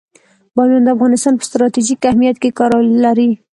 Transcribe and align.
بامیان 0.55 0.83
د 0.85 0.89
افغانستان 0.95 1.33
په 1.37 1.43
ستراتیژیک 1.49 1.99
اهمیت 2.09 2.37
کې 2.41 2.49
رول 2.71 2.87
لري. 3.05 3.31